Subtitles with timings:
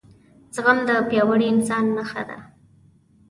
[0.53, 2.37] زغم دپیاوړي انسان نښه ده